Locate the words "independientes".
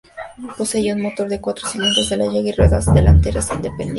3.53-3.89